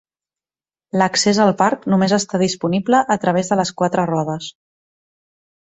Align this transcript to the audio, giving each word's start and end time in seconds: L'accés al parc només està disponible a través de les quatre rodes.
L'accés 1.01 1.41
al 1.43 1.53
parc 1.59 1.85
només 1.95 2.15
està 2.19 2.41
disponible 2.45 3.05
a 3.17 3.21
través 3.27 3.53
de 3.53 3.61
les 3.63 3.77
quatre 3.83 4.09
rodes. 4.15 4.53